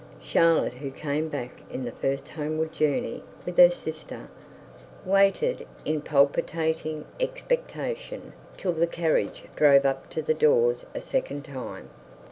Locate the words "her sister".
3.59-4.29